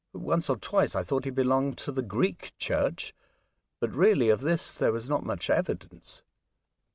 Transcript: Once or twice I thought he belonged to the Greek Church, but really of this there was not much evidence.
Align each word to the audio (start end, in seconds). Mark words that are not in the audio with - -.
Once 0.13 0.49
or 0.49 0.55
twice 0.55 0.95
I 0.95 1.03
thought 1.03 1.25
he 1.25 1.29
belonged 1.29 1.77
to 1.77 1.91
the 1.91 2.01
Greek 2.01 2.53
Church, 2.57 3.13
but 3.79 3.93
really 3.93 4.31
of 4.31 4.41
this 4.41 4.79
there 4.79 4.91
was 4.91 5.07
not 5.07 5.23
much 5.23 5.47
evidence. 5.47 6.23